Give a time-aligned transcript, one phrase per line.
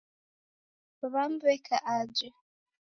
[1.11, 2.27] W'amu w'eka aje.